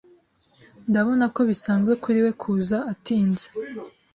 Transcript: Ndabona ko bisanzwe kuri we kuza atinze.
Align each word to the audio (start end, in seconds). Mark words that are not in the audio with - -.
Ndabona 0.89 1.23
ko 1.35 1.39
bisanzwe 1.49 1.91
kuri 2.03 2.19
we 2.25 2.31
kuza 2.41 2.77
atinze. 2.93 3.47